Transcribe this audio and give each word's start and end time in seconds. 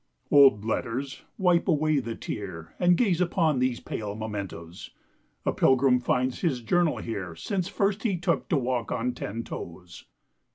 Old 0.31 0.65
letters! 0.65 1.21
wipe 1.37 1.67
away 1.67 1.99
the 1.99 2.15
tear, 2.15 2.73
And 2.79 2.97
gaze 2.97 3.21
upon 3.21 3.59
these 3.59 3.79
pale 3.79 4.15
mementoes, 4.15 4.89
A 5.45 5.53
pilgrim 5.53 5.99
finds 5.99 6.41
his 6.41 6.61
journal 6.61 6.97
here 6.97 7.35
Since 7.35 7.67
first 7.67 8.01
he 8.01 8.17
took 8.17 8.49
to 8.49 8.57
walk 8.57 8.91
on 8.91 9.13
ten 9.13 9.43
toes. 9.43 10.05